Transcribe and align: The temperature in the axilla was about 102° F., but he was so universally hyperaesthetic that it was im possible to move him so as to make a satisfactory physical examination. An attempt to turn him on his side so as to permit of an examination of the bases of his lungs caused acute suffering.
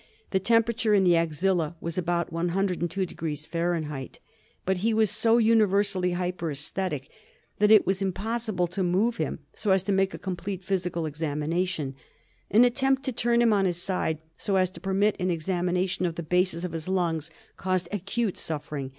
The 0.31 0.39
temperature 0.39 0.95
in 0.95 1.03
the 1.03 1.15
axilla 1.15 1.75
was 1.79 1.95
about 1.95 2.33
102° 2.33 4.15
F., 4.15 4.19
but 4.65 4.77
he 4.77 4.95
was 4.95 5.11
so 5.11 5.37
universally 5.37 6.13
hyperaesthetic 6.13 7.07
that 7.59 7.69
it 7.69 7.85
was 7.85 8.01
im 8.01 8.11
possible 8.11 8.65
to 8.65 8.81
move 8.81 9.17
him 9.17 9.41
so 9.53 9.69
as 9.69 9.83
to 9.83 9.91
make 9.91 10.15
a 10.15 10.17
satisfactory 10.17 10.57
physical 10.57 11.05
examination. 11.05 11.93
An 12.49 12.65
attempt 12.65 13.03
to 13.03 13.11
turn 13.11 13.43
him 13.43 13.53
on 13.53 13.65
his 13.65 13.79
side 13.79 14.17
so 14.37 14.55
as 14.55 14.71
to 14.71 14.81
permit 14.81 15.17
of 15.17 15.21
an 15.27 15.29
examination 15.29 16.07
of 16.07 16.15
the 16.15 16.23
bases 16.23 16.65
of 16.65 16.71
his 16.71 16.87
lungs 16.87 17.29
caused 17.55 17.87
acute 17.91 18.39
suffering. 18.39 18.89